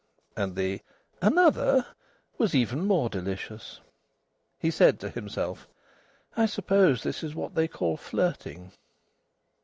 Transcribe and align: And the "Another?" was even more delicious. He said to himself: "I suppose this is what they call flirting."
And 0.35 0.55
the 0.55 0.79
"Another?" 1.21 1.85
was 2.39 2.55
even 2.55 2.85
more 2.87 3.07
delicious. 3.07 3.81
He 4.57 4.71
said 4.71 4.99
to 4.99 5.11
himself: 5.11 5.67
"I 6.35 6.47
suppose 6.47 7.03
this 7.03 7.21
is 7.23 7.35
what 7.35 7.53
they 7.53 7.67
call 7.67 7.97
flirting." 7.97 8.71